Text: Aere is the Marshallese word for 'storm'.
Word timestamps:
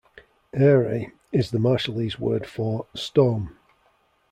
Aere 0.55 1.11
is 1.31 1.51
the 1.51 1.59
Marshallese 1.59 2.17
word 2.17 2.47
for 2.47 2.87
'storm'. 2.95 3.55